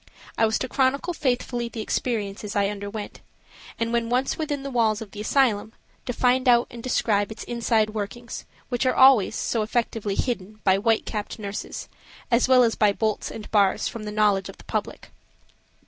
[0.35, 3.21] I was to chronicle faithfully the experiences I underwent,
[3.79, 5.73] and when once within the walls of the asylum
[6.07, 10.79] to find out and describe its inside workings, which are always, so effectually hidden by
[10.79, 11.87] white capped nurses,
[12.31, 15.11] as well as by bolts and bars, from the knowledge of the public.